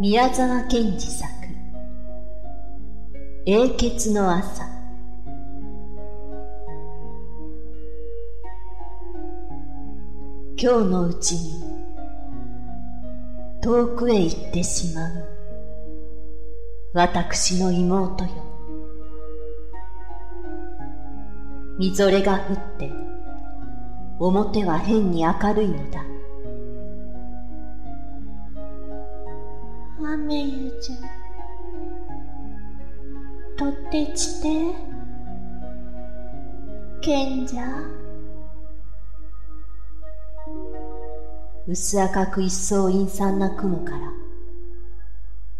[0.00, 1.26] 宮沢賢治作。
[3.44, 4.62] 英傑の朝。
[10.56, 11.64] 今日のうちに
[13.60, 15.24] 遠くへ行ってしまう。
[16.92, 18.30] 私の妹よ。
[21.76, 22.92] みぞれが降って
[24.20, 26.17] 表は変に明るいのだ。
[30.10, 30.96] 雨ゆじ
[33.58, 34.48] とってちて
[37.02, 37.62] 賢者
[41.66, 44.10] 薄赤く一層陰惨な雲から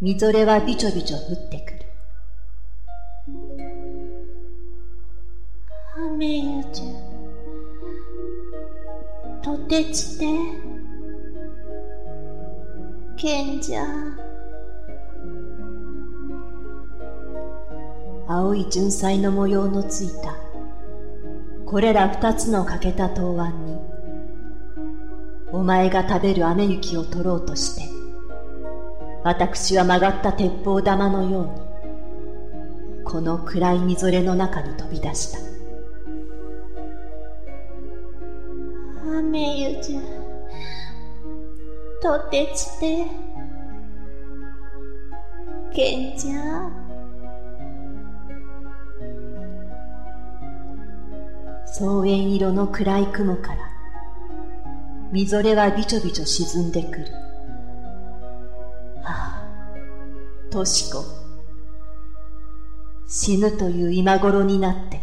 [0.00, 1.78] みぞれはびちょびちょ降ってくる
[5.96, 6.86] 雨ゆじゅ
[9.42, 10.26] とてちて
[13.16, 14.25] 賢者
[18.28, 20.34] 青い純彩の模様のついた。
[21.64, 23.76] これら二つの欠けた答案に
[25.50, 27.82] お前が食べる雨雪を取ろうとして
[29.24, 35.38] 私は曲がった鉄砲玉のようにこの暗いみぞれの中に飛び出した。
[39.18, 40.00] 雨ゆじゅ
[42.00, 43.06] とってちて
[45.74, 46.85] 賢者。
[51.76, 53.70] 草原色の暗い雲から
[55.12, 57.06] みぞれはびちょびちょ沈んでくる。
[59.04, 59.44] あ
[60.48, 61.04] あとし子
[63.06, 65.02] 死ぬという今頃になって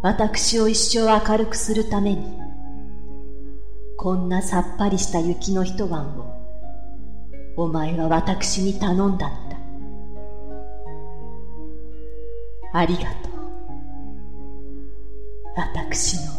[0.00, 2.40] 私を一生明るくするために
[3.98, 6.24] こんなさっぱりした雪の一晩を
[7.58, 9.58] お前は私に頼んだのだ。
[12.72, 13.33] ありがとう。
[15.56, 16.32] 私の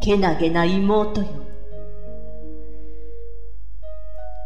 [0.00, 1.28] けなげな妹よ。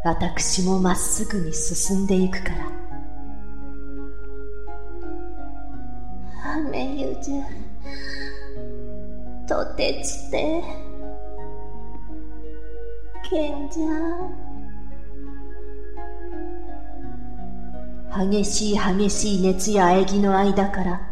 [0.03, 2.71] 私もまっすぐに進んでいくから。
[6.57, 7.41] 雨ゆじ
[9.47, 10.63] とてちて
[13.29, 14.47] 賢者。
[18.25, 21.06] 激しい激しい熱や喘ぎの間から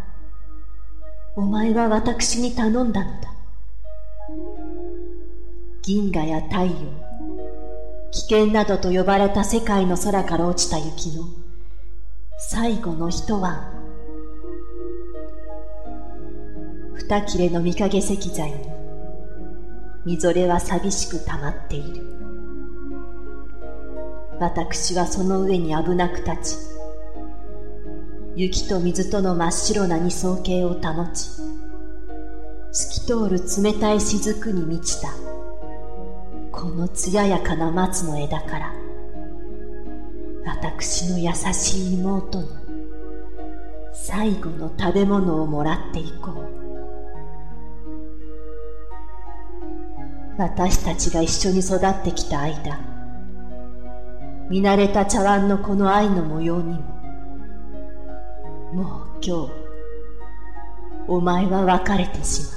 [1.38, 3.34] お前は私に頼んだのだ。
[5.82, 6.72] 銀河や太陽
[8.12, 11.26] 危険などと呼ばれた世界の空から落ちた雪の
[12.40, 13.70] 最後の一晩
[16.96, 18.58] 二切れの御影石材に
[20.06, 22.16] みぞれは寂しく溜まっている。
[24.40, 26.75] 私はその上に危なく立ち
[28.36, 31.30] 雪と水との真っ白な二層形を保ち
[32.72, 35.08] 透き通る冷たい雫に満ちた
[36.52, 38.74] この艶やかな松の枝から
[40.46, 42.48] 私の優しい妹の
[43.94, 46.66] 最後の食べ物をもらっていこう。
[50.38, 52.78] 私たちが一緒に育ってきた間
[54.50, 56.95] 見慣れた茶碗のこの愛の模様にも
[58.76, 58.86] もう
[59.26, 59.52] 今日
[61.08, 62.50] お前は別れてしま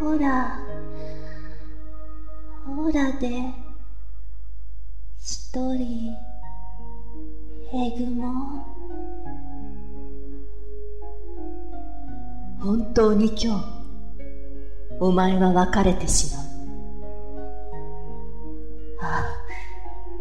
[0.00, 0.10] う。
[0.10, 0.58] ほら
[2.64, 3.28] ほらで
[5.20, 6.16] 一人
[7.72, 8.24] へぐも
[12.58, 13.64] 本当に今日
[14.98, 16.46] お前は別れてしまう。
[19.00, 19.32] あ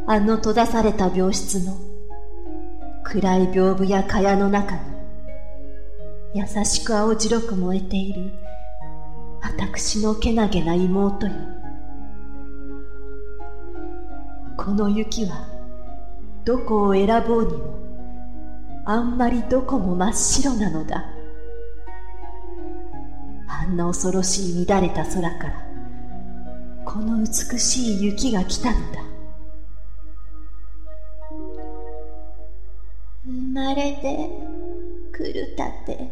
[0.06, 1.95] ああの閉ざされた病室の
[3.08, 4.82] 暗い屏風や蚊帳の中に
[6.34, 8.32] 優しく青白く燃えている
[9.42, 11.34] 私のけなげな妹よ。
[14.58, 15.48] この雪は
[16.44, 17.80] どこを選ぼうにも
[18.86, 21.06] あんまりどこも真っ白なのだ。
[23.48, 25.66] あんな恐ろしい乱れた空から
[26.84, 29.15] この美しい雪が来たのだ。
[34.06, 34.46] て。
[35.12, 36.12] くるたて。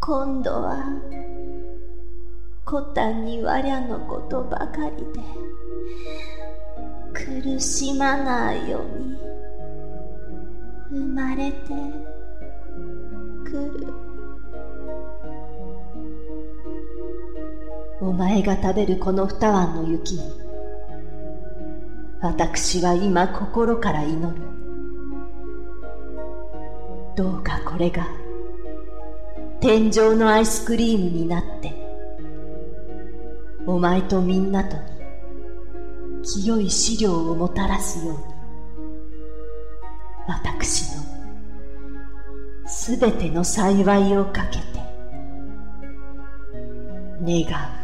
[0.00, 0.84] 今度は
[2.64, 5.20] こたにわりゃのことばかりで
[7.12, 9.18] 苦しまないように
[10.90, 11.58] 生まれて
[13.44, 13.92] くる。
[18.00, 20.22] お前が食べるこの二碗の雪に
[22.20, 24.61] 私は今心から祈る。
[27.16, 28.06] どうかこれが。
[29.62, 31.72] 天井のアイスクリームになって
[33.64, 34.82] お前とみんなとに
[36.24, 38.18] 清い資料をもたらすように
[40.26, 41.02] 私の
[42.66, 44.64] すべての幸いをかけて
[47.22, 47.81] 願う。